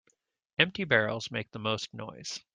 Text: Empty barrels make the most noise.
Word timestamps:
Empty 0.57 0.85
barrels 0.85 1.29
make 1.29 1.51
the 1.51 1.59
most 1.59 1.93
noise. 1.93 2.39